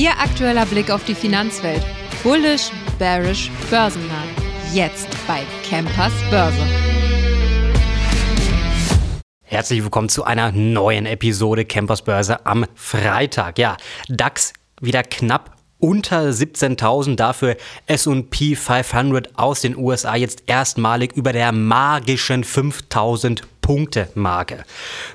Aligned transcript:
Ihr 0.00 0.18
aktueller 0.18 0.64
Blick 0.64 0.90
auf 0.90 1.04
die 1.04 1.14
Finanzwelt. 1.14 1.84
Bullish, 2.22 2.70
bearish, 2.98 3.50
börsenmarkt. 3.68 4.30
Jetzt 4.72 5.06
bei 5.26 5.42
Campers 5.68 6.14
Börse. 6.30 6.56
Herzlich 9.42 9.82
willkommen 9.82 10.08
zu 10.08 10.24
einer 10.24 10.52
neuen 10.52 11.04
Episode 11.04 11.66
Campers 11.66 12.00
Börse 12.00 12.46
am 12.46 12.64
Freitag. 12.74 13.58
Ja, 13.58 13.76
DAX 14.08 14.54
wieder 14.80 15.02
knapp 15.02 15.54
unter 15.78 16.30
17.000, 16.30 17.16
dafür 17.16 17.58
S&P 17.84 18.56
500 18.56 19.38
aus 19.38 19.60
den 19.60 19.76
USA 19.76 20.16
jetzt 20.16 20.44
erstmalig 20.46 21.12
über 21.12 21.34
der 21.34 21.52
magischen 21.52 22.42
5.000 22.42 23.42
Punkte-Marke. 23.70 24.64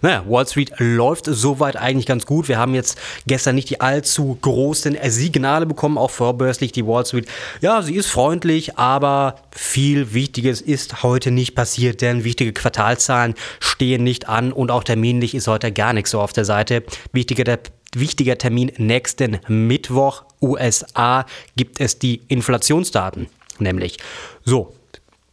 Naja, 0.01 0.23
Wall 0.29 0.47
Street 0.47 0.71
läuft 0.77 1.25
soweit 1.25 1.75
eigentlich 1.75 2.05
ganz 2.05 2.25
gut. 2.25 2.47
Wir 2.47 2.57
haben 2.57 2.73
jetzt 2.73 2.97
gestern 3.27 3.55
nicht 3.55 3.69
die 3.69 3.81
allzu 3.81 4.37
großen 4.41 4.97
Signale 5.07 5.65
bekommen, 5.65 5.97
auch 5.97 6.11
vorbörslich 6.11 6.71
die 6.71 6.87
Wall 6.87 7.05
Street. 7.05 7.27
Ja, 7.59 7.81
sie 7.81 7.95
ist 7.95 8.07
freundlich, 8.07 8.77
aber 8.77 9.35
viel 9.51 10.13
Wichtiges 10.13 10.61
ist 10.61 11.03
heute 11.03 11.31
nicht 11.31 11.53
passiert, 11.53 11.99
denn 12.01 12.23
wichtige 12.23 12.53
Quartalzahlen 12.53 13.33
stehen 13.59 14.05
nicht 14.05 14.29
an 14.29 14.53
und 14.53 14.71
auch 14.71 14.85
terminlich 14.85 15.35
ist 15.35 15.49
heute 15.49 15.73
gar 15.73 15.91
nichts 15.91 16.11
so 16.11 16.21
auf 16.21 16.31
der 16.31 16.45
Seite. 16.45 16.85
Wichtiger 17.11 17.43
der 17.43 17.59
wichtiger 17.93 18.37
Termin 18.37 18.71
nächsten 18.77 19.41
Mittwoch 19.49 20.23
USA 20.41 21.25
gibt 21.57 21.81
es 21.81 21.99
die 21.99 22.21
Inflationsdaten, 22.29 23.27
nämlich 23.59 23.97
so. 24.45 24.73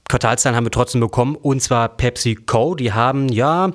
Quartalszahlen 0.09 0.57
haben 0.57 0.67
wir 0.67 0.71
trotzdem 0.71 1.01
bekommen 1.01 1.37
und 1.37 1.63
zwar 1.63 1.89
PepsiCo. 1.89 2.75
Die 2.75 2.93
haben 2.93 3.29
ja 3.29 3.73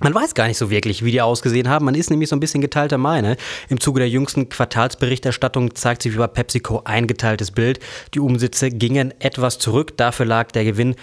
man 0.00 0.14
weiß 0.14 0.34
gar 0.34 0.46
nicht 0.46 0.58
so 0.58 0.70
wirklich, 0.70 1.04
wie 1.04 1.10
die 1.10 1.20
ausgesehen 1.20 1.68
haben. 1.68 1.84
Man 1.84 1.96
ist 1.96 2.10
nämlich 2.10 2.28
so 2.28 2.36
ein 2.36 2.40
bisschen 2.40 2.60
geteilter 2.60 2.98
Meinung. 2.98 3.34
Im 3.68 3.80
Zuge 3.80 3.98
der 3.98 4.08
jüngsten 4.08 4.48
Quartalsberichterstattung 4.48 5.74
zeigt 5.74 6.02
sich 6.02 6.14
über 6.14 6.28
PepsiCo 6.28 6.82
eingeteiltes 6.84 7.50
Bild. 7.50 7.80
Die 8.14 8.20
Umsätze 8.20 8.70
gingen 8.70 9.12
etwas 9.20 9.58
zurück. 9.58 9.96
Dafür 9.96 10.26
lag 10.26 10.52
der 10.52 10.64
Gewinn 10.64 10.94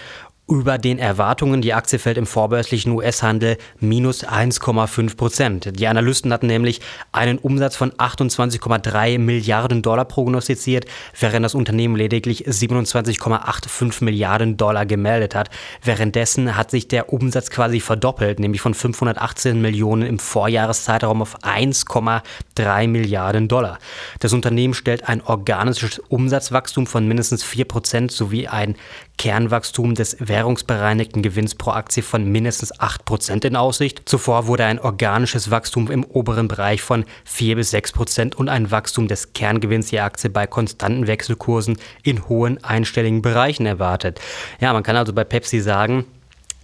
über 0.48 0.78
den 0.78 0.98
Erwartungen. 0.98 1.60
Die 1.60 1.74
Aktie 1.74 1.98
fällt 1.98 2.18
im 2.18 2.26
vorbörslichen 2.26 2.92
US-Handel 2.92 3.56
minus 3.80 4.24
1,5 4.24 5.16
Prozent. 5.16 5.78
Die 5.78 5.86
Analysten 5.88 6.32
hatten 6.32 6.46
nämlich 6.46 6.80
einen 7.10 7.38
Umsatz 7.38 7.76
von 7.76 7.90
28,3 7.92 9.18
Milliarden 9.18 9.82
Dollar 9.82 10.04
prognostiziert, 10.04 10.86
während 11.18 11.44
das 11.44 11.54
Unternehmen 11.54 11.96
lediglich 11.96 12.46
27,85 12.46 14.04
Milliarden 14.04 14.56
Dollar 14.56 14.86
gemeldet 14.86 15.34
hat. 15.34 15.50
Währenddessen 15.82 16.56
hat 16.56 16.70
sich 16.70 16.86
der 16.86 17.12
Umsatz 17.12 17.50
quasi 17.50 17.80
verdoppelt, 17.80 18.38
nämlich 18.38 18.60
von 18.60 18.74
518 18.74 19.60
Millionen 19.60 20.02
im 20.02 20.18
Vorjahreszeitraum 20.20 21.22
auf 21.22 21.42
1,3 21.42 22.88
Milliarden 22.88 23.48
Dollar. 23.48 23.78
Das 24.20 24.32
Unternehmen 24.32 24.74
stellt 24.74 25.08
ein 25.08 25.22
organisches 25.22 25.98
Umsatzwachstum 25.98 26.86
von 26.86 27.08
mindestens 27.08 27.42
4 27.42 27.64
Prozent 27.64 28.12
sowie 28.12 28.46
ein 28.46 28.76
Kernwachstum 29.18 29.94
des 29.94 30.16
währungsbereinigten 30.36 31.22
Gewinns 31.22 31.54
pro 31.54 31.70
Aktie 31.70 32.02
von 32.02 32.30
mindestens 32.30 32.74
8% 32.78 33.46
in 33.46 33.56
Aussicht. 33.56 34.02
Zuvor 34.04 34.46
wurde 34.46 34.66
ein 34.66 34.78
organisches 34.78 35.50
Wachstum 35.50 35.90
im 35.90 36.04
oberen 36.04 36.46
Bereich 36.46 36.82
von 36.82 37.06
4 37.24 37.56
bis 37.56 37.72
6% 37.72 38.34
und 38.34 38.50
ein 38.50 38.70
Wachstum 38.70 39.08
des 39.08 39.32
Kerngewinns 39.32 39.90
je 39.90 40.00
Aktie 40.00 40.28
bei 40.28 40.46
konstanten 40.46 41.06
Wechselkursen 41.06 41.78
in 42.02 42.28
hohen 42.28 42.62
einstelligen 42.62 43.22
Bereichen 43.22 43.64
erwartet. 43.64 44.20
Ja, 44.60 44.74
man 44.74 44.82
kann 44.82 44.96
also 44.96 45.14
bei 45.14 45.24
Pepsi 45.24 45.60
sagen, 45.60 46.04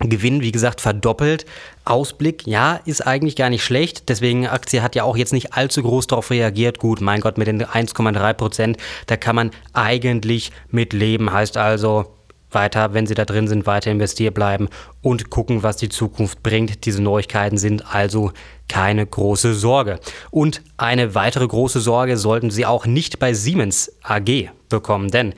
Gewinn, 0.01 0.42
wie 0.42 0.53
gesagt, 0.53 0.83
verdoppelt. 0.83 1.47
Ausblick, 1.86 2.47
ja, 2.47 2.79
ist 2.84 3.07
eigentlich 3.07 3.36
gar 3.36 3.48
nicht 3.48 3.64
schlecht. 3.64 4.11
Deswegen, 4.11 4.48
Aktie 4.48 4.83
hat 4.83 4.97
ja 4.97 5.05
auch 5.05 5.17
jetzt 5.17 5.33
nicht 5.33 5.55
allzu 5.55 5.83
groß 5.83 6.09
darauf 6.09 6.31
reagiert. 6.31 6.79
Gut, 6.79 7.01
mein 7.01 7.20
Gott, 7.20 7.39
mit 7.39 7.47
den 7.47 7.64
1,3 7.64 8.34
Prozent, 8.34 8.77
da 9.07 9.17
kann 9.17 9.36
man 9.36 9.51
eigentlich 9.73 10.51
mit 10.70 10.92
leben. 10.92 11.33
Heißt 11.33 11.57
also, 11.57 12.13
weiter, 12.55 12.95
wenn 12.95 13.07
Sie 13.07 13.14
da 13.14 13.24
drin 13.24 13.48
sind, 13.48 13.67
weiter 13.67 13.90
investiert 13.90 14.35
bleiben 14.35 14.68
und 15.01 15.30
gucken, 15.30 15.63
was 15.63 15.77
die 15.77 15.89
Zukunft 15.89 16.42
bringt. 16.42 16.85
Diese 16.85 17.02
Neuigkeiten 17.02 17.58
sind 17.58 17.95
also 17.95 18.33
keine 18.68 19.07
große 19.07 19.55
Sorge. 19.55 19.98
Und 20.30 20.62
eine 20.77 21.14
weitere 21.14 21.46
große 21.46 21.80
Sorge 21.80 22.17
sollten 22.17 22.51
Sie 22.51 22.67
auch 22.67 22.86
nicht 22.86 23.18
bei 23.18 23.35
Siemens 23.35 23.92
AG 24.02 24.51
bekommen, 24.68 25.11
denn 25.11 25.35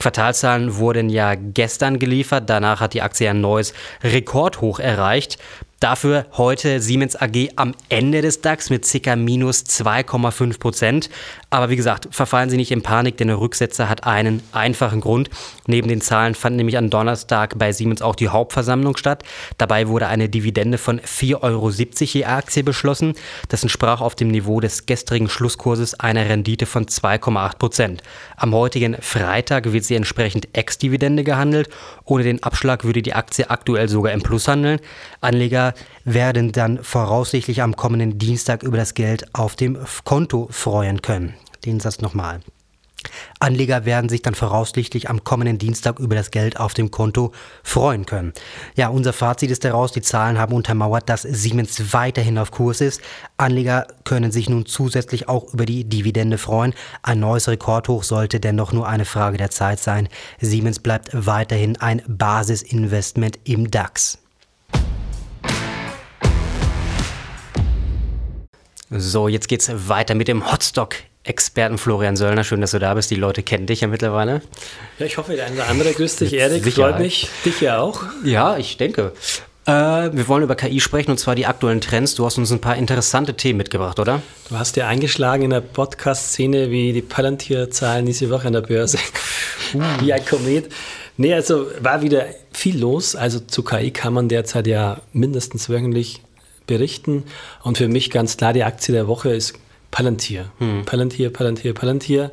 Quartalzahlen 0.00 0.76
wurden 0.76 1.08
ja 1.08 1.34
gestern 1.34 1.98
geliefert. 1.98 2.48
Danach 2.48 2.80
hat 2.80 2.94
die 2.94 3.02
Aktie 3.02 3.28
ein 3.28 3.40
neues 3.40 3.74
Rekordhoch 4.02 4.78
erreicht. 4.78 5.38
Dafür 5.80 6.26
heute 6.32 6.80
Siemens 6.80 7.14
AG 7.14 7.50
am 7.54 7.72
Ende 7.88 8.20
des 8.20 8.40
DAX 8.40 8.68
mit 8.68 8.84
ca. 8.84 9.14
minus 9.14 9.62
2,5 9.62 10.58
Prozent. 10.58 11.08
Aber 11.50 11.70
wie 11.70 11.76
gesagt, 11.76 12.08
verfallen 12.10 12.50
Sie 12.50 12.56
nicht 12.56 12.72
in 12.72 12.82
Panik, 12.82 13.16
denn 13.16 13.28
der 13.28 13.38
Rücksetzer 13.38 13.88
hat 13.88 14.04
einen 14.04 14.42
einfachen 14.50 15.00
Grund. 15.00 15.30
Neben 15.68 15.86
den 15.86 16.00
Zahlen 16.00 16.34
fand 16.34 16.56
nämlich 16.56 16.76
am 16.76 16.90
Donnerstag 16.90 17.56
bei 17.60 17.70
Siemens 17.70 18.02
auch 18.02 18.16
die 18.16 18.28
Hauptversammlung 18.28 18.96
statt. 18.96 19.22
Dabei 19.56 19.86
wurde 19.86 20.08
eine 20.08 20.28
Dividende 20.28 20.78
von 20.78 20.98
4,70 20.98 21.42
Euro 21.42 21.70
je 21.70 22.24
Aktie 22.24 22.64
beschlossen. 22.64 23.14
Das 23.48 23.62
entsprach 23.62 24.00
auf 24.00 24.16
dem 24.16 24.28
Niveau 24.28 24.58
des 24.58 24.86
gestrigen 24.86 25.28
Schlusskurses 25.28 25.98
einer 26.00 26.28
Rendite 26.28 26.66
von 26.66 26.86
2,8 26.86 27.56
Prozent. 27.56 28.02
Am 28.36 28.52
heutigen 28.52 28.96
Freitag 29.00 29.72
wird 29.72 29.84
sie 29.84 29.94
entsprechend 29.94 30.48
Ex-Dividende 30.54 31.22
gehandelt. 31.22 31.68
Ohne 32.04 32.24
den 32.24 32.42
Abschlag 32.42 32.84
würde 32.84 33.00
die 33.00 33.14
Aktie 33.14 33.48
aktuell 33.48 33.88
sogar 33.88 34.12
im 34.12 34.22
Plus 34.22 34.48
handeln. 34.48 34.80
Anleger 35.20 35.67
werden 36.04 36.52
dann 36.52 36.82
voraussichtlich 36.82 37.62
am 37.62 37.76
kommenden 37.76 38.18
Dienstag 38.18 38.62
über 38.62 38.76
das 38.76 38.94
Geld 38.94 39.34
auf 39.34 39.56
dem 39.56 39.78
Konto 40.04 40.48
freuen 40.50 41.02
können. 41.02 41.34
Den 41.64 41.80
Satz 41.80 42.00
nochmal. 42.00 42.40
Anleger 43.38 43.84
werden 43.84 44.08
sich 44.08 44.22
dann 44.22 44.34
voraussichtlich 44.34 45.08
am 45.08 45.22
kommenden 45.22 45.58
Dienstag 45.58 46.00
über 46.00 46.16
das 46.16 46.32
Geld 46.32 46.58
auf 46.58 46.74
dem 46.74 46.90
Konto 46.90 47.32
freuen 47.62 48.06
können. 48.06 48.32
Ja, 48.74 48.88
unser 48.88 49.12
Fazit 49.12 49.50
ist 49.50 49.64
daraus, 49.64 49.92
die 49.92 50.02
Zahlen 50.02 50.38
haben 50.38 50.52
untermauert, 50.52 51.08
dass 51.08 51.22
Siemens 51.22 51.92
weiterhin 51.92 52.38
auf 52.38 52.50
Kurs 52.50 52.80
ist. 52.80 53.00
Anleger 53.36 53.86
können 54.04 54.32
sich 54.32 54.48
nun 54.48 54.66
zusätzlich 54.66 55.28
auch 55.28 55.52
über 55.54 55.66
die 55.66 55.84
Dividende 55.84 56.38
freuen. 56.38 56.74
Ein 57.02 57.20
neues 57.20 57.48
Rekordhoch 57.48 58.02
sollte 58.02 58.40
dennoch 58.40 58.72
nur 58.72 58.88
eine 58.88 59.04
Frage 59.04 59.36
der 59.36 59.50
Zeit 59.50 59.78
sein. 59.78 60.08
Siemens 60.40 60.80
bleibt 60.80 61.10
weiterhin 61.12 61.76
ein 61.80 62.02
Basisinvestment 62.08 63.38
im 63.44 63.70
DAX. 63.70 64.18
So, 68.90 69.28
jetzt 69.28 69.48
geht's 69.48 69.70
weiter 69.88 70.14
mit 70.14 70.28
dem 70.28 70.50
Hotstock. 70.50 70.94
Experten 71.22 71.76
Florian 71.76 72.16
Söllner, 72.16 72.42
schön, 72.42 72.62
dass 72.62 72.70
du 72.70 72.78
da 72.78 72.94
bist. 72.94 73.10
Die 73.10 73.16
Leute 73.16 73.42
kennen 73.42 73.66
dich 73.66 73.82
ja 73.82 73.88
mittlerweile. 73.88 74.40
Ja, 74.98 75.04
ich 75.04 75.18
hoffe, 75.18 75.36
der 75.36 75.46
eine 75.46 75.56
oder 75.56 75.68
andere 75.68 75.92
grüßt 75.92 76.22
dich, 76.22 76.32
Erik. 76.32 76.64
Freut 76.72 76.98
mich. 76.98 77.28
Dich 77.44 77.60
ja 77.60 77.80
auch. 77.80 78.02
Ja, 78.24 78.56
ich 78.56 78.78
denke. 78.78 79.12
Äh, 79.66 79.70
wir 79.70 80.26
wollen 80.28 80.42
über 80.42 80.54
KI 80.54 80.80
sprechen 80.80 81.10
und 81.10 81.18
zwar 81.18 81.34
die 81.34 81.44
aktuellen 81.44 81.82
Trends. 81.82 82.14
Du 82.14 82.24
hast 82.24 82.38
uns 82.38 82.50
ein 82.50 82.60
paar 82.60 82.76
interessante 82.76 83.34
Themen 83.34 83.58
mitgebracht, 83.58 84.00
oder? 84.00 84.22
Du 84.48 84.58
hast 84.58 84.76
ja 84.76 84.88
eingeschlagen 84.88 85.42
in 85.42 85.50
der 85.50 85.60
Podcast-Szene 85.60 86.70
wie 86.70 86.94
die 86.94 87.02
Palantir-Zahlen 87.02 88.06
diese 88.06 88.30
Woche 88.30 88.46
an 88.46 88.54
der 88.54 88.62
Börse. 88.62 88.98
Wie 90.00 90.14
ein 90.14 90.24
Komet. 90.24 90.72
Nee, 91.18 91.34
also 91.34 91.66
war 91.80 92.00
wieder 92.00 92.24
viel 92.54 92.78
los. 92.80 93.14
Also 93.14 93.40
zu 93.40 93.62
KI 93.62 93.90
kann 93.90 94.14
man 94.14 94.30
derzeit 94.30 94.66
ja 94.66 95.02
mindestens 95.12 95.68
wöchentlich 95.68 96.22
berichten. 96.68 97.24
Und 97.64 97.78
für 97.78 97.88
mich 97.88 98.10
ganz 98.10 98.36
klar, 98.36 98.52
die 98.52 98.62
Aktie 98.62 98.94
der 98.94 99.08
Woche 99.08 99.30
ist 99.30 99.54
Palantir. 99.90 100.52
Hm. 100.58 100.84
Palantir, 100.84 101.30
Palantir, 101.30 101.74
Palantir. 101.74 102.30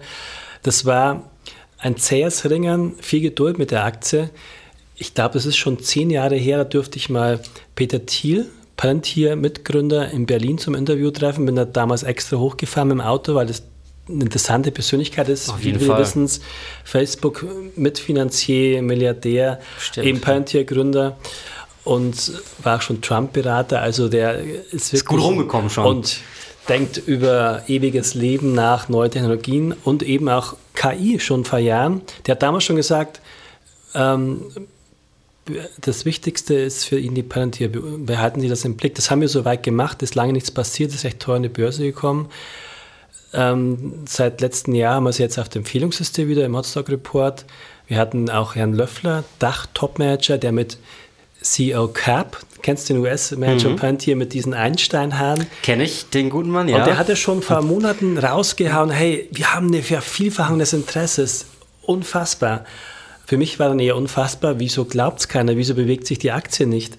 Das 0.61 0.85
war 0.85 1.31
ein 1.79 1.97
zähes 1.97 2.47
Ringen, 2.47 2.93
viel 3.01 3.21
Geduld 3.21 3.57
mit 3.57 3.71
der 3.71 3.83
Aktie. 3.85 4.29
Ich 4.95 5.15
glaube, 5.15 5.33
das 5.33 5.45
ist 5.45 5.57
schon 5.57 5.79
zehn 5.79 6.09
Jahre 6.09 6.35
her, 6.35 6.57
da 6.59 6.63
dürfte 6.63 6.97
ich 6.97 7.09
mal 7.09 7.39
Peter 7.75 8.05
Thiel, 8.05 8.47
Palantir-Mitgründer, 8.77 10.11
in 10.11 10.25
Berlin 10.25 10.57
zum 10.57 10.75
Interview 10.75 11.11
treffen. 11.11 11.45
Bin 11.45 11.55
da 11.55 11.65
damals 11.65 12.03
extra 12.03 12.37
hochgefahren 12.37 12.89
mit 12.89 12.97
dem 12.97 13.01
Auto, 13.01 13.35
weil 13.35 13.47
das 13.47 13.63
eine 14.07 14.23
interessante 14.23 14.71
Persönlichkeit 14.71 15.29
ist. 15.29 15.49
Auf 15.49 15.63
jeden 15.63 15.79
Fall. 15.79 15.99
Wissens, 15.99 16.41
Facebook-Mitfinanzier, 16.83 18.81
Milliardär, 18.81 19.59
Stimmt. 19.79 20.07
eben 20.07 20.21
Palantir-Gründer 20.21 21.17
und 21.85 22.33
war 22.63 22.81
schon 22.81 23.01
Trump-Berater. 23.01 23.81
Also 23.81 24.09
der 24.09 24.39
ist 24.39 24.71
wirklich 24.71 24.93
ist 24.93 25.05
gut 25.05 25.21
rumgekommen 25.21 25.69
schon. 25.69 25.85
Und 25.85 26.17
denkt 26.67 26.97
über 26.97 27.61
ewiges 27.67 28.15
Leben 28.15 28.53
nach, 28.53 28.89
neue 28.89 29.09
Technologien 29.09 29.73
und 29.83 30.03
eben 30.03 30.27
auch 30.27 30.55
KI 30.73 31.19
schon 31.19 31.45
vor 31.45 31.59
Jahren. 31.59 32.01
Der 32.25 32.33
hat 32.35 32.41
damals 32.43 32.63
schon 32.63 32.75
gesagt, 32.75 33.21
ähm, 33.93 34.41
das 35.79 36.05
Wichtigste 36.05 36.55
ist 36.55 36.85
für 36.85 36.97
ihn 36.97 37.13
die 37.13 37.21
Palantir. 37.21 37.69
Behalten 37.69 38.41
Sie 38.41 38.49
das 38.49 38.65
im 38.65 38.77
Blick. 38.77 38.95
Das 38.95 39.11
haben 39.11 39.21
wir 39.21 39.29
so 39.29 39.45
weit 39.45 39.61
gemacht, 39.61 40.01
ist 40.01 40.15
lange 40.15 40.33
nichts 40.33 40.49
passiert, 40.49 40.93
ist 40.93 41.05
echt 41.05 41.19
teuer 41.19 41.37
in 41.37 41.43
die 41.43 41.49
Börse 41.49 41.83
gekommen. 41.83 42.29
Ähm, 43.31 44.05
seit 44.07 44.41
letztem 44.41 44.73
Jahr 44.73 44.95
haben 44.95 45.03
wir 45.03 45.11
es 45.11 45.17
jetzt 45.17 45.37
auf 45.37 45.49
dem 45.49 45.61
Empfehlungssystem 45.61 46.27
wieder 46.27 46.45
im 46.45 46.55
Hotstock 46.55 46.89
Report. 46.89 47.45
Wir 47.87 47.97
hatten 47.97 48.29
auch 48.31 48.55
Herrn 48.55 48.73
Löffler, 48.73 49.23
Dach-Topmanager, 49.37 50.39
der 50.39 50.51
mit 50.51 50.77
CEO 51.45 51.87
Cap. 51.89 52.37
Kennst 52.63 52.89
du 52.89 52.93
den 52.93 53.03
US-Manager 53.03 53.69
mhm. 53.69 53.75
Palantir 53.75 54.15
mit 54.15 54.33
diesen 54.33 54.55
Einsteinhaaren? 54.55 55.45
Kenne 55.61 55.83
ich, 55.83 56.09
den 56.09 56.31
guten 56.31 56.49
Mann, 56.49 56.67
ja. 56.67 56.77
Und 56.77 56.87
der 56.87 56.97
hatte 56.97 57.15
schon 57.15 57.43
vor 57.43 57.61
Monaten 57.61 58.17
rausgehauen, 58.17 58.89
hey, 58.89 59.29
wir 59.31 59.53
haben 59.53 59.67
eine 59.67 59.83
Vervielfachung 59.83 60.57
des 60.57 60.73
Interesses. 60.73 61.45
Unfassbar. 61.83 62.65
Für 63.27 63.37
mich 63.37 63.59
war 63.59 63.69
dann 63.69 63.79
eher 63.79 63.95
unfassbar, 63.95 64.59
wieso 64.59 64.85
glaubt 64.85 65.19
es 65.19 65.27
keiner, 65.27 65.55
wieso 65.55 65.75
bewegt 65.75 66.07
sich 66.07 66.17
die 66.17 66.31
Aktie 66.31 66.65
nicht? 66.65 66.95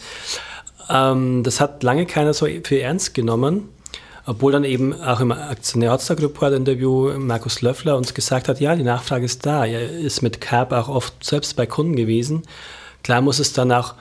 Ähm, 0.89 1.43
das 1.43 1.61
hat 1.61 1.83
lange 1.83 2.07
keiner 2.07 2.33
so 2.33 2.47
für 2.63 2.81
ernst 2.81 3.15
genommen, 3.15 3.69
obwohl 4.27 4.53
dann 4.53 4.65
eben 4.65 4.93
auch 5.01 5.19
im 5.19 5.33
Aktionär-Report-Interview 5.33 7.19
Markus 7.19 7.61
Löffler 7.63 7.97
uns 7.97 8.15
gesagt 8.15 8.49
hat, 8.49 8.61
ja, 8.61 8.77
die 8.77 8.85
Nachfrage 8.85 9.25
ist 9.25 9.45
da. 9.45 9.65
Er 9.65 9.91
ist 9.91 10.23
mit 10.23 10.41
Cap 10.41 10.73
auch 10.73 10.89
oft 10.89 11.25
selbst 11.25 11.57
bei 11.57 11.67
Kunden 11.67 11.97
gewesen. 11.97 12.43
Klar 13.03 13.21
muss 13.21 13.41
es 13.41 13.53
dann 13.53 13.73
auch 13.73 13.95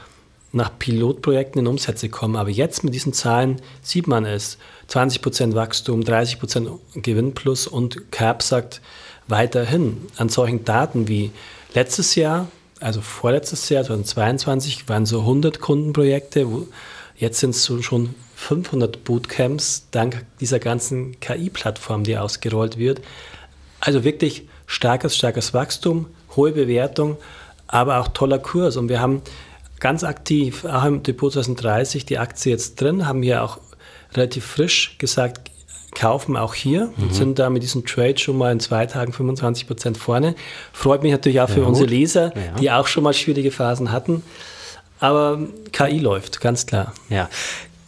nach 0.56 0.72
Pilotprojekten 0.80 1.60
in 1.60 1.68
Umsätze 1.68 2.10
kommen, 2.10 2.36
aber 2.36 2.50
jetzt 2.50 2.84
mit 2.84 2.94
diesen 2.94 3.14
Zahlen 3.14 3.62
sieht 3.82 4.08
man 4.08 4.26
es. 4.26 4.58
20% 4.90 5.54
Wachstum, 5.54 6.02
30% 6.02 6.80
Gewinn 6.96 7.34
plus 7.34 7.68
und 7.68 8.12
Cap 8.12 8.42
sagt 8.42 8.82
weiterhin 9.28 9.98
an 10.18 10.30
solchen 10.30 10.64
Daten 10.64 11.08
wie 11.08 11.32
Letztes 11.76 12.16
Jahr, 12.16 12.48
also 12.80 13.02
vorletztes 13.02 13.68
Jahr, 13.68 13.84
2022, 13.84 14.88
waren 14.88 15.06
so 15.06 15.20
100 15.20 15.60
Kundenprojekte. 15.60 16.48
Jetzt 17.18 17.42
sind 17.42 17.50
es 17.50 17.66
schon 17.84 18.16
500 18.36 19.04
Bootcamps 19.04 19.88
dank 19.92 20.26
dieser 20.40 20.60
ganzen 20.60 21.20
KI-Plattform, 21.20 22.06
die 22.06 22.18
ausgerollt 22.18 22.78
wird. 22.78 23.02
Also 23.82 24.06
wirklich 24.06 24.48
starkes, 24.68 25.18
starkes 25.18 25.54
Wachstum, 25.54 26.08
hohe 26.38 26.54
Bewertung, 26.54 27.18
aber 27.68 28.00
auch 28.00 28.08
toller 28.10 28.40
Kurs. 28.40 28.78
Und 28.78 28.88
wir 28.88 29.02
haben 29.02 29.22
ganz 29.80 30.04
aktiv, 30.04 30.66
auch 30.66 30.86
im 30.86 31.04
Depot 31.04 31.32
2030, 31.32 32.06
die 32.06 32.18
Aktie 32.18 32.52
jetzt 32.52 32.80
drin, 32.82 33.08
haben 33.08 33.22
hier 33.22 33.44
auch 33.44 33.60
relativ 34.14 34.46
frisch 34.46 34.98
gesagt, 34.98 35.52
kaufen 35.96 36.36
auch 36.36 36.54
hier 36.54 36.92
mhm. 36.98 37.04
und 37.04 37.16
sind 37.16 37.40
da 37.40 37.50
mit 37.50 37.64
diesem 37.64 37.86
Trade 37.86 38.18
schon 38.18 38.38
mal 38.38 38.52
in 38.52 38.60
zwei 38.60 38.86
Tagen 38.86 39.14
25 39.14 39.66
Prozent 39.66 39.98
vorne. 39.98 40.36
Freut 40.74 41.02
mich 41.04 41.12
natürlich 41.12 41.42
auch 41.42 41.50
für 41.50 41.62
ja, 41.62 41.66
unsere 41.66 41.88
Leser, 41.88 42.34
ja. 42.36 42.60
die 42.60 42.72
auch 42.72 42.88
schon 42.88 43.04
mal 43.04 43.14
schwierige 43.14 43.52
Phasen 43.52 43.92
hatten. 43.92 44.22
Aber 45.00 45.40
KI 45.72 46.00
läuft, 46.00 46.40
ganz 46.40 46.66
klar. 46.66 46.94
Ja. 47.10 47.30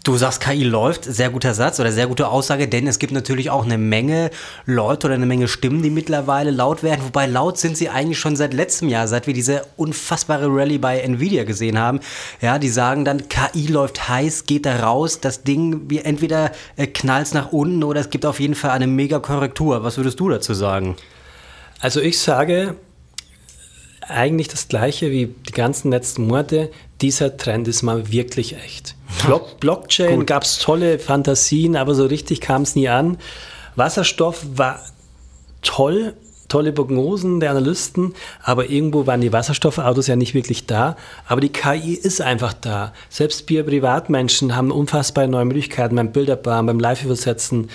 Du 0.07 0.15
sagst, 0.15 0.39
KI 0.39 0.63
läuft, 0.63 1.03
sehr 1.03 1.29
guter 1.29 1.53
Satz 1.53 1.81
oder 1.81 1.91
sehr 1.91 2.07
gute 2.07 2.29
Aussage, 2.29 2.69
denn 2.69 2.87
es 2.87 2.97
gibt 2.97 3.11
natürlich 3.11 3.49
auch 3.49 3.65
eine 3.65 3.77
Menge 3.77 4.31
Leute 4.65 5.07
oder 5.07 5.15
eine 5.15 5.25
Menge 5.25 5.49
Stimmen, 5.49 5.81
die 5.81 5.89
mittlerweile 5.89 6.49
laut 6.49 6.81
werden. 6.81 7.01
Wobei 7.03 7.25
laut 7.25 7.57
sind 7.57 7.75
sie 7.75 7.89
eigentlich 7.89 8.17
schon 8.17 8.37
seit 8.37 8.53
letztem 8.53 8.87
Jahr, 8.87 9.09
seit 9.09 9.27
wir 9.27 9.33
diese 9.33 9.65
unfassbare 9.75 10.47
Rallye 10.47 10.77
bei 10.77 10.99
Nvidia 11.01 11.43
gesehen 11.43 11.77
haben. 11.77 11.99
Ja, 12.39 12.57
die 12.57 12.69
sagen 12.69 13.03
dann, 13.03 13.27
KI 13.27 13.67
läuft 13.67 14.07
heiß, 14.07 14.45
geht 14.45 14.65
da 14.65 14.77
raus, 14.77 15.19
das 15.19 15.43
Ding, 15.43 15.89
wie 15.89 15.97
entweder 15.97 16.53
äh, 16.77 16.87
knallt 16.87 17.33
nach 17.33 17.51
unten 17.51 17.83
oder 17.83 17.99
es 17.99 18.09
gibt 18.09 18.25
auf 18.25 18.39
jeden 18.39 18.55
Fall 18.55 18.71
eine 18.71 18.87
mega 18.87 19.19
Korrektur. 19.19 19.83
Was 19.83 19.97
würdest 19.97 20.21
du 20.21 20.29
dazu 20.29 20.53
sagen? 20.53 20.95
Also 21.81 21.99
ich 21.99 22.17
sage, 22.17 22.75
eigentlich 24.09 24.47
das 24.47 24.67
gleiche 24.67 25.11
wie 25.11 25.27
die 25.47 25.53
ganzen 25.53 25.91
letzten 25.91 26.27
Monate. 26.27 26.71
Dieser 27.01 27.37
Trend 27.37 27.67
ist 27.67 27.83
mal 27.83 28.11
wirklich 28.11 28.55
echt. 28.55 28.95
Block 29.25 29.59
Blockchain 29.59 30.25
gab 30.25 30.43
es 30.43 30.59
tolle 30.59 30.99
Fantasien, 30.99 31.75
aber 31.75 31.95
so 31.95 32.05
richtig 32.05 32.41
kam 32.41 32.63
es 32.63 32.75
nie 32.75 32.89
an. 32.89 33.17
Wasserstoff 33.75 34.45
war 34.55 34.81
toll, 35.61 36.13
tolle 36.47 36.71
Prognosen 36.71 37.39
der 37.39 37.51
Analysten, 37.51 38.13
aber 38.41 38.69
irgendwo 38.69 39.05
waren 39.05 39.21
die 39.21 39.33
Wasserstoffautos 39.33 40.07
ja 40.07 40.15
nicht 40.15 40.33
wirklich 40.33 40.65
da. 40.65 40.95
Aber 41.27 41.41
die 41.41 41.49
KI 41.49 41.93
ist 41.93 42.21
einfach 42.21 42.53
da. 42.53 42.93
Selbst 43.09 43.49
wir 43.49 43.63
Privatmenschen 43.63 44.55
haben 44.55 44.71
unfassbare 44.71 45.27
neue 45.27 45.45
Möglichkeiten 45.45 45.95
beim 45.95 46.11
Bilderbauen, 46.11 46.65
beim 46.65 46.79
Live-Übersetzen. 46.79 47.69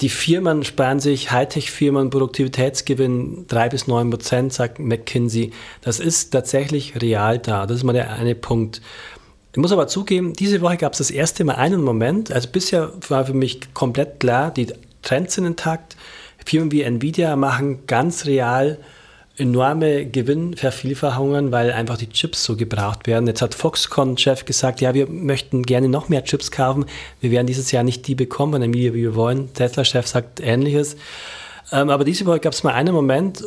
Die 0.00 0.08
Firmen 0.08 0.62
sparen 0.62 1.00
sich, 1.00 1.32
Hightech-Firmen, 1.32 2.10
Produktivitätsgewinn 2.10 3.46
drei 3.48 3.68
bis 3.68 3.88
neun 3.88 4.10
Prozent, 4.10 4.52
sagt 4.52 4.78
McKinsey. 4.78 5.50
Das 5.80 5.98
ist 5.98 6.30
tatsächlich 6.30 7.00
real 7.02 7.38
da. 7.38 7.66
Das 7.66 7.78
ist 7.78 7.84
mal 7.84 7.92
der 7.92 8.12
eine 8.12 8.36
Punkt. 8.36 8.80
Ich 9.52 9.58
muss 9.58 9.72
aber 9.72 9.88
zugeben, 9.88 10.34
diese 10.34 10.60
Woche 10.60 10.76
gab 10.76 10.92
es 10.92 10.98
das 10.98 11.10
erste 11.10 11.42
Mal 11.42 11.56
einen 11.56 11.82
Moment, 11.82 12.30
also 12.30 12.48
bisher 12.48 12.92
war 13.08 13.24
für 13.24 13.34
mich 13.34 13.74
komplett 13.74 14.20
klar, 14.20 14.52
die 14.52 14.72
Trends 15.02 15.34
sind 15.34 15.46
intakt. 15.46 15.96
Firmen 16.44 16.70
wie 16.70 16.82
Nvidia 16.82 17.34
machen 17.34 17.86
ganz 17.86 18.24
real 18.26 18.78
enorme 19.38 20.06
Gewinnvervielfachungen, 20.06 21.52
weil 21.52 21.72
einfach 21.72 21.96
die 21.96 22.08
Chips 22.08 22.44
so 22.44 22.56
gebraucht 22.56 23.06
werden. 23.06 23.26
Jetzt 23.26 23.40
hat 23.40 23.54
Foxconn-Chef 23.54 24.44
gesagt, 24.44 24.80
ja, 24.80 24.94
wir 24.94 25.08
möchten 25.08 25.62
gerne 25.62 25.88
noch 25.88 26.08
mehr 26.08 26.24
Chips 26.24 26.50
kaufen. 26.50 26.86
Wir 27.20 27.30
werden 27.30 27.46
dieses 27.46 27.70
Jahr 27.70 27.84
nicht 27.84 28.06
die 28.06 28.14
bekommen 28.14 28.74
wie 28.74 28.92
wir 28.92 29.14
wollen. 29.14 29.52
Tesla-Chef 29.54 30.06
sagt 30.06 30.40
Ähnliches. 30.40 30.96
Ähm, 31.70 31.90
aber 31.90 32.04
diese 32.04 32.26
Woche 32.26 32.40
gab 32.40 32.52
es 32.52 32.64
mal 32.64 32.72
einen 32.72 32.94
Moment, 32.94 33.44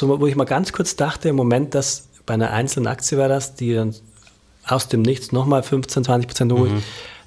wo 0.00 0.26
ich 0.26 0.36
mal 0.36 0.44
ganz 0.44 0.72
kurz 0.72 0.96
dachte, 0.96 1.28
im 1.30 1.36
Moment, 1.36 1.74
dass 1.74 2.08
bei 2.24 2.34
einer 2.34 2.50
einzelnen 2.50 2.86
Aktie 2.86 3.18
war 3.18 3.28
das, 3.28 3.54
die 3.54 3.74
dann 3.74 3.94
aus 4.66 4.88
dem 4.88 5.02
Nichts 5.02 5.32
nochmal 5.32 5.62
15, 5.62 6.04
20 6.04 6.28
Prozent 6.28 6.52
hoch. 6.52 6.66
Mhm. 6.66 6.82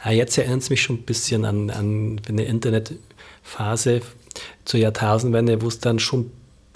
Ja, 0.06 0.12
jetzt 0.12 0.38
erinnert 0.38 0.62
es 0.62 0.70
mich 0.70 0.82
schon 0.82 0.98
ein 0.98 1.04
bisschen 1.04 1.46
an, 1.46 1.70
an 1.70 2.22
eine 2.28 2.44
Internetphase 2.44 4.02
zur 4.66 4.80
Jahrtausendwende, 4.80 5.62
wo 5.62 5.68
es 5.68 5.80
dann 5.80 6.00
schon 6.00 6.32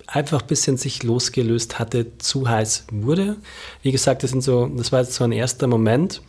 einfach 0.08 0.42
ein 0.42 0.48
bisschen 0.48 0.78
sich 0.78 1.04
losgelöst 1.04 1.80
hatte, 1.80 2.18
zu 2.18 2.48
heiß 2.48 2.86
wurde. 2.92 3.38
Wie 3.82 3.92
gesagt, 3.92 4.24
das, 4.24 4.32
sind 4.32 4.42
so, 4.42 4.68
das 4.68 4.92
war 4.92 5.02
jetzt 5.02 5.14
so 5.14 5.24
ein 5.24 5.32
erster 5.32 5.68
Moment, 5.68 6.22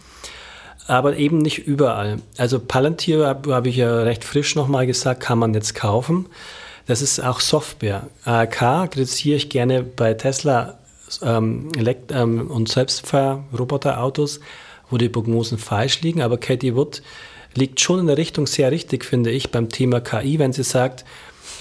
aber 0.86 1.16
eben 1.16 1.38
nicht 1.38 1.66
überall. 1.66 2.18
Also 2.36 2.60
Palantir, 2.60 3.26
habe 3.26 3.54
hab 3.54 3.66
ich 3.66 3.76
ja 3.76 4.02
recht 4.02 4.24
frisch 4.24 4.54
nochmal 4.54 4.86
gesagt, 4.86 5.20
kann 5.20 5.38
man 5.38 5.54
jetzt 5.54 5.74
kaufen. 5.74 6.26
Das 6.86 7.00
ist 7.00 7.20
auch 7.20 7.40
Software. 7.40 8.08
ARK 8.24 8.90
kritisiere 8.90 9.36
ich 9.36 9.48
gerne 9.48 9.82
bei 9.82 10.14
Tesla 10.14 10.78
ähm, 11.22 11.70
ähm, 12.10 12.50
und 12.50 12.68
Selbstfahr-Roboterautos, 12.68 14.40
wo 14.90 14.98
die 14.98 15.08
Prognosen 15.08 15.58
falsch 15.58 16.02
liegen. 16.02 16.20
Aber 16.20 16.36
Katie 16.36 16.74
Wood 16.74 17.02
liegt 17.54 17.80
schon 17.80 18.00
in 18.00 18.06
der 18.06 18.18
Richtung 18.18 18.46
sehr 18.46 18.70
richtig, 18.70 19.04
finde 19.04 19.30
ich, 19.30 19.50
beim 19.50 19.68
Thema 19.70 20.00
KI, 20.00 20.38
wenn 20.38 20.52
sie 20.52 20.64
sagt, 20.64 21.04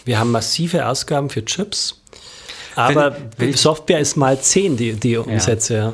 wir 0.06 0.19
haben 0.19 0.31
massive 0.31 0.88
Ausgaben 0.88 1.30
für 1.30 1.45
Chips, 1.45 2.01
aber 2.75 3.16
wenn, 3.38 3.54
Software 3.54 4.00
ist 4.00 4.16
mal 4.16 4.40
10 4.40 4.78
die, 4.78 4.94
die 4.94 5.18
Umsätze. 5.18 5.75
Ja. 5.75 5.94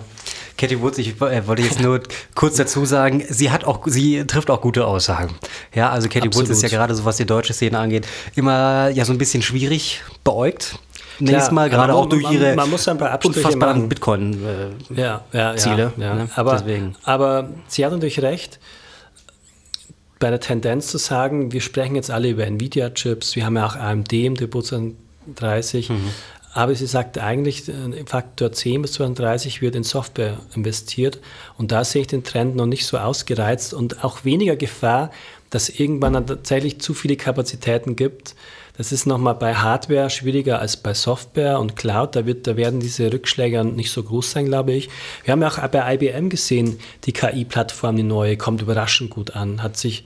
Katie 0.57 0.81
Woods, 0.81 0.97
ich 0.97 1.21
äh, 1.21 1.47
wollte 1.47 1.61
jetzt 1.61 1.79
nur 1.79 2.01
kurz 2.35 2.57
dazu 2.57 2.83
sagen, 2.85 3.23
sie 3.29 3.49
hat 3.49 3.63
auch, 3.63 3.81
sie 3.85 4.25
trifft 4.25 4.49
auch 4.49 4.59
gute 4.59 4.85
Aussagen. 4.85 5.35
Ja, 5.73 5.89
also 5.89 6.09
Katie 6.09 6.27
Absolut. 6.27 6.49
Woods 6.49 6.57
ist 6.57 6.69
ja 6.69 6.77
gerade 6.77 6.93
so, 6.95 7.05
was 7.05 7.17
die 7.17 7.25
deutsche 7.25 7.53
Szene 7.53 7.79
angeht, 7.79 8.05
immer 8.35 8.89
ja 8.89 9.05
so 9.05 9.13
ein 9.13 9.17
bisschen 9.17 9.41
schwierig 9.41 10.01
beäugt 10.23 10.77
nächstes 11.19 11.51
Mal, 11.51 11.69
gerade 11.69 11.93
auch 11.93 12.07
durch 12.07 12.29
ihre 12.31 12.55
man 12.55 12.69
muss 12.69 12.85
paar 12.85 13.11
Abstriche 13.11 13.39
unfassbaren 13.39 13.89
Bitcoin-Ziele. 13.89 14.75
Äh, 14.95 15.01
ja, 15.01 15.23
ja, 15.33 15.55
ja, 15.55 15.91
ja. 15.97 16.15
Ne? 16.15 16.29
Aber, 16.35 16.53
Deswegen. 16.53 16.95
aber 17.03 17.49
sie 17.67 17.85
hat 17.85 17.91
natürlich 17.91 18.21
recht, 18.21 18.59
bei 20.19 20.29
der 20.29 20.39
Tendenz 20.39 20.87
zu 20.87 20.97
sagen, 20.97 21.51
wir 21.51 21.61
sprechen 21.61 21.95
jetzt 21.95 22.11
alle 22.11 22.29
über 22.29 22.45
Nvidia-Chips, 22.45 23.35
wir 23.35 23.45
haben 23.45 23.55
ja 23.55 23.65
auch 23.65 23.75
AMD 23.75 24.11
im 24.13 24.35
Depot 24.35 24.65
30, 25.35 25.89
mhm. 25.89 26.09
Aber 26.59 26.75
sie 26.75 26.87
sagt 26.87 27.17
eigentlich, 27.17 27.69
äh, 27.69 28.05
Faktor 28.05 28.51
10 28.51 28.81
bis 28.81 28.93
32 28.93 29.61
wird 29.61 29.75
in 29.75 29.83
Software 29.83 30.37
investiert 30.55 31.19
und 31.57 31.71
da 31.71 31.83
sehe 31.83 32.01
ich 32.01 32.07
den 32.07 32.23
Trend 32.23 32.55
noch 32.55 32.65
nicht 32.65 32.85
so 32.85 32.97
ausgereizt 32.97 33.73
und 33.73 34.03
auch 34.03 34.25
weniger 34.25 34.55
Gefahr, 34.55 35.11
dass 35.49 35.69
irgendwann 35.69 36.13
dann 36.13 36.27
tatsächlich 36.27 36.79
zu 36.81 36.93
viele 36.93 37.15
Kapazitäten 37.15 37.95
gibt, 37.95 38.35
das 38.79 38.93
ist 38.93 39.05
nochmal 39.05 39.35
bei 39.35 39.55
Hardware 39.55 40.09
schwieriger 40.09 40.59
als 40.59 40.77
bei 40.77 40.93
Software 40.93 41.59
und 41.59 41.75
Cloud. 41.75 42.15
Da, 42.15 42.25
wird, 42.25 42.47
da 42.47 42.55
werden 42.55 42.79
diese 42.79 43.11
Rückschläge 43.11 43.65
nicht 43.65 43.91
so 43.91 44.01
groß 44.01 44.31
sein, 44.31 44.45
glaube 44.45 44.71
ich. 44.71 44.87
Wir 45.25 45.33
haben 45.33 45.41
ja 45.41 45.49
auch 45.49 45.57
bei 45.67 45.95
IBM 45.95 46.29
gesehen, 46.29 46.79
die 47.03 47.11
KI-Plattform, 47.11 47.97
die 47.97 48.03
neue, 48.03 48.37
kommt 48.37 48.61
überraschend 48.61 49.09
gut 49.09 49.35
an, 49.35 49.63
hat 49.63 49.75
sich 49.75 50.05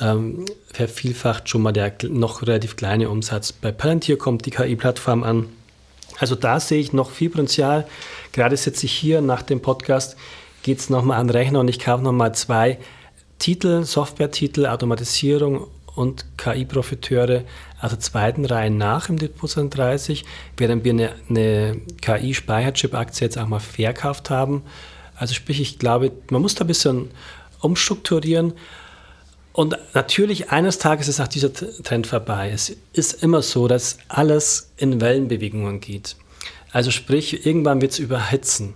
ähm, 0.00 0.46
vervielfacht 0.72 1.50
schon 1.50 1.60
mal 1.60 1.72
der 1.72 1.92
noch 2.08 2.40
relativ 2.40 2.76
kleine 2.76 3.10
Umsatz. 3.10 3.52
Bei 3.52 3.70
Palantir 3.70 4.16
kommt 4.16 4.46
die 4.46 4.50
KI-Plattform 4.50 5.22
an. 5.22 5.50
Also 6.18 6.34
da 6.34 6.60
sehe 6.60 6.80
ich 6.80 6.92
noch 6.92 7.10
viel 7.10 7.30
Potenzial. 7.30 7.86
Gerade 8.32 8.56
sitze 8.56 8.86
ich 8.86 8.92
hier 8.92 9.20
nach 9.20 9.42
dem 9.42 9.60
Podcast, 9.60 10.16
geht 10.62 10.78
es 10.78 10.90
nochmal 10.90 11.20
an 11.20 11.30
Rechner 11.30 11.60
und 11.60 11.68
ich 11.68 11.78
kaufe 11.78 12.02
nochmal 12.02 12.34
zwei 12.34 12.78
Titel, 13.38 13.84
Software-Titel, 13.84 14.66
Automatisierung 14.66 15.66
und 15.94 16.26
KI-Profiteure 16.36 17.44
der 17.82 18.00
zweiten 18.00 18.44
Reihe 18.44 18.70
nach 18.70 19.08
im 19.08 19.18
Depot 19.18 19.50
30, 19.56 20.24
während 20.56 20.84
wir 20.84 20.92
eine, 20.92 21.12
eine 21.28 21.80
KI-Speicherchip-Aktie 22.00 23.26
jetzt 23.26 23.38
auch 23.38 23.46
mal 23.46 23.60
verkauft 23.60 24.30
haben. 24.30 24.62
Also 25.14 25.34
sprich, 25.34 25.60
ich 25.60 25.78
glaube, 25.78 26.12
man 26.30 26.42
muss 26.42 26.54
da 26.54 26.64
ein 26.64 26.66
bisschen 26.66 27.10
umstrukturieren. 27.60 28.52
Und 29.56 29.78
natürlich, 29.94 30.50
eines 30.50 30.78
Tages 30.78 31.08
ist 31.08 31.18
auch 31.18 31.28
dieser 31.28 31.50
Trend 31.50 32.06
vorbei. 32.06 32.50
Es 32.52 32.76
ist 32.92 33.22
immer 33.22 33.40
so, 33.40 33.68
dass 33.68 33.96
alles 34.06 34.70
in 34.76 35.00
Wellenbewegungen 35.00 35.80
geht. 35.80 36.14
Also 36.72 36.90
sprich, 36.90 37.46
irgendwann 37.46 37.80
wird 37.80 37.92
es 37.92 37.98
überhitzen 37.98 38.74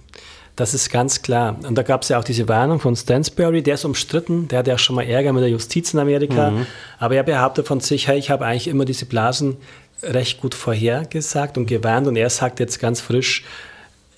Das 0.56 0.72
ist 0.72 0.88
ganz 0.88 1.20
klar. 1.20 1.58
Und 1.68 1.74
da 1.74 1.82
gab 1.82 2.00
es 2.00 2.08
ja 2.08 2.18
auch 2.18 2.24
diese 2.24 2.48
Warnung 2.48 2.80
von 2.80 2.96
Stansbury, 2.96 3.62
der 3.62 3.74
ist 3.74 3.84
umstritten, 3.84 4.48
der 4.48 4.60
hat 4.60 4.68
ja 4.68 4.78
schon 4.78 4.96
mal 4.96 5.02
Ärger 5.02 5.34
mit 5.34 5.42
der 5.42 5.50
Justiz 5.50 5.92
in 5.92 6.00
Amerika. 6.00 6.50
Mhm. 6.50 6.66
Aber 6.98 7.14
er 7.14 7.24
behauptet 7.24 7.66
von 7.66 7.80
sich, 7.80 8.08
hey, 8.08 8.18
ich 8.18 8.30
habe 8.30 8.46
eigentlich 8.46 8.68
immer 8.68 8.86
diese 8.86 9.04
Blasen 9.04 9.58
recht 10.02 10.40
gut 10.40 10.54
vorhergesagt 10.54 11.58
und 11.58 11.66
gewarnt. 11.66 12.06
Und 12.06 12.16
er 12.16 12.30
sagt 12.30 12.58
jetzt 12.58 12.80
ganz 12.80 13.02
frisch, 13.02 13.44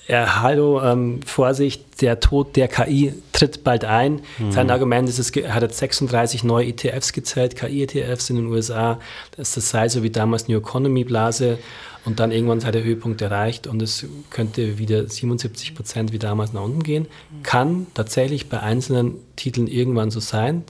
ja, 0.08 0.42
hallo, 0.42 0.82
ähm, 0.82 1.20
Vorsicht, 1.24 2.00
der 2.00 2.20
Tod 2.20 2.56
der 2.56 2.68
KI 2.68 3.14
tritt 3.32 3.62
bald 3.62 3.84
ein. 3.84 4.22
Mhm. 4.38 4.52
Sein 4.52 4.70
Argument 4.70 5.08
ist, 5.08 5.18
es 5.18 5.32
hat 5.48 5.62
jetzt 5.62 5.78
36 5.78 6.44
neue 6.44 6.66
ETFs 6.66 7.12
gezählt, 7.12 7.56
KI-ETFs 7.56 8.30
in 8.30 8.36
den 8.36 8.46
USA. 8.46 8.98
Das, 9.36 9.54
das 9.54 9.70
sei 9.70 9.88
so 9.88 10.02
wie 10.02 10.10
damals 10.10 10.48
New 10.48 10.58
Economy 10.58 11.04
Blase. 11.04 11.58
Und 12.04 12.18
dann 12.18 12.32
irgendwann 12.32 12.58
sei 12.58 12.72
der 12.72 12.82
Höhepunkt 12.82 13.22
erreicht 13.22 13.68
und 13.68 13.80
es 13.80 14.06
könnte 14.28 14.76
wieder 14.76 15.08
77 15.08 15.76
Prozent 15.76 16.12
wie 16.12 16.18
damals 16.18 16.52
nach 16.52 16.62
unten 16.62 16.82
gehen. 16.82 17.06
Kann 17.44 17.86
tatsächlich 17.94 18.48
bei 18.48 18.58
einzelnen 18.58 19.14
Titeln 19.36 19.68
irgendwann 19.68 20.10
so 20.10 20.18
sein. 20.18 20.64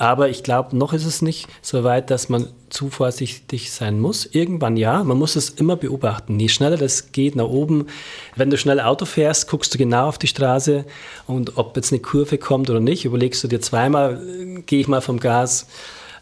Aber 0.00 0.30
ich 0.30 0.42
glaube, 0.42 0.74
noch 0.74 0.94
ist 0.94 1.04
es 1.04 1.20
nicht 1.20 1.46
so 1.60 1.84
weit, 1.84 2.10
dass 2.10 2.30
man 2.30 2.48
zu 2.70 2.88
vorsichtig 2.88 3.70
sein 3.70 4.00
muss. 4.00 4.24
Irgendwann 4.24 4.78
ja, 4.78 5.04
man 5.04 5.18
muss 5.18 5.36
es 5.36 5.50
immer 5.50 5.76
beobachten. 5.76 6.40
Je 6.40 6.48
schneller 6.48 6.78
das 6.78 7.12
geht 7.12 7.36
nach 7.36 7.44
oben, 7.44 7.86
wenn 8.34 8.48
du 8.48 8.56
schnell 8.56 8.80
Auto 8.80 9.04
fährst, 9.04 9.46
guckst 9.46 9.74
du 9.74 9.78
genau 9.78 10.08
auf 10.08 10.16
die 10.16 10.26
Straße 10.26 10.86
und 11.26 11.58
ob 11.58 11.76
jetzt 11.76 11.92
eine 11.92 12.00
Kurve 12.00 12.38
kommt 12.38 12.70
oder 12.70 12.80
nicht, 12.80 13.04
überlegst 13.04 13.44
du 13.44 13.48
dir 13.48 13.60
zweimal, 13.60 14.18
gehe 14.64 14.80
ich 14.80 14.88
mal 14.88 15.02
vom 15.02 15.20
Gas. 15.20 15.66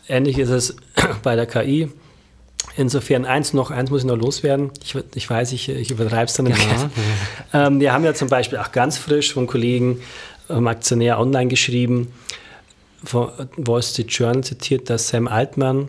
Ähnlich 0.09 0.41
ist 0.41 0.51
es 0.51 0.75
bei 1.23 1.37
der 1.37 1.47
KI. 1.47 1.89
Insofern 2.77 3.27
eins 3.27 3.53
noch, 3.53 3.71
eins 3.71 3.91
muss 3.91 4.01
ich 4.01 4.09
noch 4.09 4.17
loswerden. 4.17 4.73
Ich, 4.83 4.97
ich 5.15 5.31
weiß, 5.31 5.53
ich, 5.53 5.69
ich 5.69 5.93
übertreibe 5.93 6.25
es 6.25 6.35
dann 6.35 6.47
nicht. 6.47 6.59
Ja. 7.53 7.69
ähm, 7.69 7.79
wir 7.79 7.93
haben 7.93 8.03
ja 8.03 8.13
zum 8.13 8.29
Beispiel 8.29 8.59
auch 8.59 8.73
ganz 8.73 8.99
frisch 8.99 9.33
von 9.33 9.47
Kollegen 9.47 10.01
ähm, 10.51 10.67
Aktionär 10.67 11.21
online 11.21 11.47
geschrieben, 11.47 12.09
von 13.09 13.31
Wall 13.57 13.83
Street 13.83 14.11
Journal 14.11 14.45
zitiert, 14.45 14.91
dass 14.91 15.09
Sam 15.09 15.29
Altman 15.29 15.89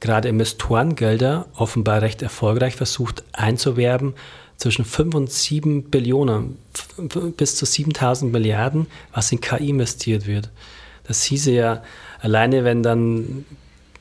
gerade 0.00 0.28
Investorengelder 0.28 1.46
offenbar 1.56 2.02
recht 2.02 2.22
erfolgreich 2.22 2.76
versucht 2.76 3.24
einzuwerben, 3.32 4.14
zwischen 4.56 4.84
5 4.84 5.14
und 5.14 5.30
7 5.30 5.84
Billionen, 5.84 6.58
bis 7.36 7.54
zu 7.54 7.64
7000 7.64 8.32
Milliarden, 8.32 8.88
was 9.12 9.30
in 9.30 9.40
KI 9.40 9.70
investiert 9.70 10.26
wird. 10.26 10.50
Das 11.04 11.22
hieße 11.22 11.52
ja, 11.52 11.82
alleine 12.20 12.64
wenn 12.64 12.82
dann 12.82 13.44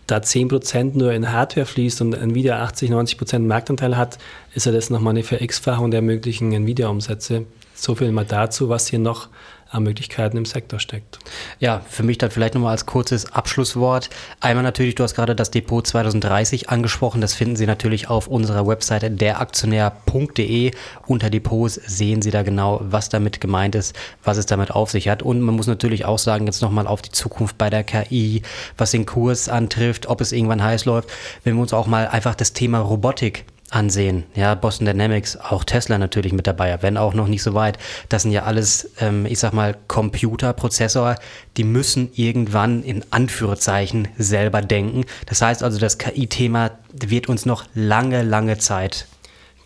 da 0.07 0.17
10% 0.17 0.97
nur 0.97 1.13
in 1.13 1.31
Hardware 1.31 1.65
fließt 1.65 2.01
und 2.01 2.13
Nvidia 2.13 2.63
80, 2.63 2.89
90% 2.89 3.39
Marktanteil 3.39 3.97
hat, 3.97 4.17
ist 4.55 4.65
ja 4.65 4.71
das 4.71 4.89
nochmal 4.89 5.11
eine 5.11 5.23
Verx-Fachung 5.23 5.91
der 5.91 6.01
möglichen 6.01 6.51
Nvidia-Umsätze. 6.53 7.45
So 7.75 7.93
viel 7.93 8.11
mal 8.11 8.25
dazu, 8.25 8.69
was 8.69 8.87
hier 8.87 8.99
noch 8.99 9.29
an 9.69 9.83
Möglichkeiten 9.83 10.37
im 10.37 10.45
Sektor 10.45 10.79
steckt. 10.79 11.19
Ja, 11.59 11.81
für 11.87 12.03
mich 12.03 12.17
dann 12.17 12.31
vielleicht 12.31 12.53
nochmal 12.53 12.71
als 12.71 12.85
kurzes 12.85 13.31
Abschlusswort. 13.31 14.09
Einmal 14.39 14.63
natürlich, 14.63 14.95
du 14.95 15.03
hast 15.03 15.15
gerade 15.15 15.35
das 15.35 15.51
Depot 15.51 15.85
2030 15.85 16.69
angesprochen. 16.69 17.21
Das 17.21 17.33
finden 17.33 17.55
Sie 17.55 17.65
natürlich 17.65 18.09
auf 18.09 18.27
unserer 18.27 18.67
Webseite 18.67 19.11
deraktionär.de. 19.11 20.71
Unter 21.05 21.29
Depots 21.29 21.75
sehen 21.75 22.21
Sie 22.21 22.31
da 22.31 22.43
genau, 22.43 22.79
was 22.83 23.09
damit 23.09 23.41
gemeint 23.41 23.75
ist, 23.75 23.95
was 24.23 24.37
es 24.37 24.45
damit 24.45 24.71
auf 24.71 24.91
sich 24.91 25.09
hat. 25.09 25.23
Und 25.23 25.41
man 25.41 25.55
muss 25.55 25.67
natürlich 25.67 26.05
auch 26.05 26.19
sagen, 26.19 26.45
jetzt 26.45 26.61
nochmal 26.61 26.87
auf 26.87 27.01
die 27.01 27.11
Zukunft 27.11 27.57
bei 27.57 27.69
der 27.69 27.83
KI, 27.83 28.41
was 28.77 28.91
den 28.91 29.05
Kurs 29.05 29.49
antrifft, 29.49 30.07
ob 30.07 30.21
es 30.21 30.31
irgendwann 30.31 30.63
heiß 30.63 30.85
läuft. 30.85 31.09
Wenn 31.43 31.55
wir 31.55 31.61
uns 31.61 31.73
auch 31.73 31.87
mal 31.87 32.07
einfach 32.07 32.35
das 32.35 32.53
Thema 32.53 32.79
Robotik 32.79 33.45
ansehen. 33.69 34.23
Ja, 34.33 34.55
Boston 34.55 34.85
Dynamics, 34.85 35.37
auch 35.37 35.63
Tesla 35.63 35.97
natürlich 35.97 36.31
mit 36.33 36.47
dabei, 36.47 36.77
wenn 36.81 36.97
auch 36.97 37.13
noch 37.13 37.27
nicht 37.27 37.43
so 37.43 37.53
weit. 37.53 37.77
Das 38.09 38.21
sind 38.21 38.31
ja 38.31 38.43
alles, 38.43 38.91
ähm, 38.99 39.25
ich 39.25 39.39
sag 39.39 39.53
mal, 39.53 39.75
Computerprozessor, 39.87 41.15
die 41.57 41.63
müssen 41.63 42.09
irgendwann 42.15 42.83
in 42.83 43.03
Anführungszeichen 43.09 44.07
selber 44.17 44.61
denken. 44.61 45.05
Das 45.25 45.41
heißt 45.41 45.63
also, 45.63 45.79
das 45.79 45.97
KI-Thema 45.97 46.71
wird 46.93 47.27
uns 47.27 47.45
noch 47.45 47.65
lange, 47.73 48.23
lange 48.23 48.57
Zeit 48.57 49.07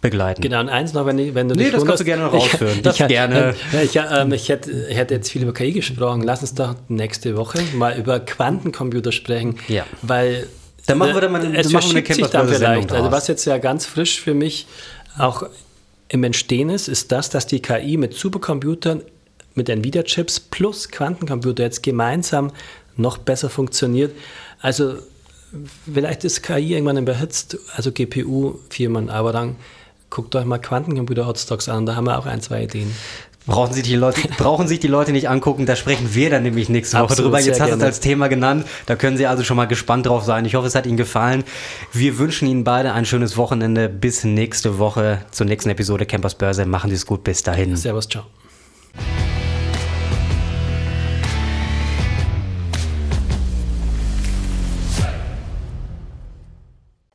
begleiten. 0.01 0.41
Genau, 0.41 0.60
und 0.60 0.70
eins 0.70 0.93
noch, 0.93 1.05
wenn, 1.05 1.20
ich, 1.20 1.36
wenn 1.36 1.48
du 1.48 1.55
Nee, 1.55 1.70
das 1.70 1.86
kannst 1.86 2.01
du 2.01 2.05
gerne 2.05 2.25
rausführen. 2.25 2.77
Ich, 2.77 2.81
das 2.81 3.00
ich, 3.00 3.08
gerne. 3.08 3.53
Ich, 3.84 3.96
ähm, 3.96 4.34
ich, 4.34 4.50
hätte, 4.50 4.88
hätte 4.89 5.13
jetzt 5.13 5.31
viel 5.31 5.43
über 5.43 5.53
KI 5.53 5.74
gesprochen. 5.74 6.24
Lass 6.24 6.41
uns 6.41 6.55
doch 6.55 6.75
nächste 6.88 7.38
Woche 7.38 7.60
mal 7.75 7.96
über 7.98 8.20
Quantencomputer 8.20 9.12
sprechen. 9.12 9.58
Ja. 9.67 9.86
Weil 10.01 10.48
dann 10.85 10.97
machen 10.97 11.13
wir, 11.13 11.21
dann 11.21 11.31
mal, 11.31 11.55
es 11.55 11.71
machen 11.71 11.93
wir 11.93 11.97
eine 11.97 12.13
sich 12.13 12.27
dann 12.27 12.47
vielleicht. 12.47 12.91
Also 12.91 13.11
was 13.11 13.27
jetzt 13.27 13.45
ja 13.45 13.57
ganz 13.57 13.85
frisch 13.85 14.19
für 14.19 14.33
mich 14.33 14.67
auch 15.17 15.43
im 16.09 16.23
Entstehen 16.23 16.69
ist, 16.69 16.88
ist 16.88 17.11
das, 17.11 17.29
dass 17.29 17.47
die 17.47 17.61
KI 17.61 17.97
mit 17.97 18.13
Supercomputern, 18.13 19.01
mit 19.55 19.69
Nvidia-Chips 19.69 20.39
plus 20.39 20.89
Quantencomputer 20.89 21.63
jetzt 21.63 21.83
gemeinsam 21.83 22.51
noch 22.97 23.17
besser 23.17 23.50
funktioniert. 23.50 24.13
Also 24.59 24.95
vielleicht 25.91 26.23
ist 26.23 26.43
KI 26.43 26.73
irgendwann 26.73 26.97
überhitzt, 26.97 27.57
also 27.75 27.91
GPU-Firmen, 27.91 29.09
aber 29.09 29.31
dann 29.31 29.55
guckt 30.09 30.35
euch 30.35 30.45
mal 30.45 30.59
Quantencomputer-Hotstocks 30.59 31.69
an, 31.69 31.85
da 31.85 31.95
haben 31.95 32.05
wir 32.05 32.17
auch 32.17 32.25
ein, 32.25 32.41
zwei 32.41 32.63
Ideen. 32.63 32.93
Brauchen 33.48 33.74
sich, 33.74 33.83
die 33.83 33.95
Leute, 33.95 34.27
brauchen 34.38 34.67
sich 34.67 34.79
die 34.79 34.88
Leute 34.88 35.12
nicht 35.12 35.29
angucken, 35.29 35.65
da 35.65 35.75
sprechen 35.75 36.13
wir 36.13 36.29
dann 36.29 36.43
nämlich 36.43 36.69
nächste 36.69 36.98
Woche 36.98 37.03
Absolut, 37.03 37.25
drüber. 37.25 37.39
Jetzt 37.39 37.60
hast 37.60 37.71
du 37.71 37.77
es 37.77 37.83
als 37.83 38.00
Thema 38.00 38.27
genannt, 38.27 38.65
da 38.86 38.95
können 38.95 39.17
Sie 39.17 39.25
also 39.27 39.43
schon 39.43 39.57
mal 39.57 39.65
gespannt 39.65 40.05
drauf 40.05 40.24
sein. 40.24 40.45
Ich 40.45 40.55
hoffe, 40.55 40.67
es 40.67 40.75
hat 40.75 40.86
Ihnen 40.86 40.98
gefallen. 40.98 41.43
Wir 41.91 42.17
wünschen 42.17 42.48
Ihnen 42.48 42.63
beide 42.63 42.93
ein 42.93 43.05
schönes 43.05 43.38
Wochenende. 43.38 43.89
Bis 43.89 44.24
nächste 44.24 44.77
Woche 44.77 45.25
zur 45.31 45.48
nächsten 45.48 45.69
Episode 45.69 46.05
Campers 46.05 46.36
Börse. 46.36 46.65
Machen 46.65 46.89
Sie 46.89 46.95
es 46.95 47.05
gut, 47.05 47.24
bis 47.24 47.43
dahin. 47.43 47.75
Servus, 47.75 48.07
ciao. 48.07 48.25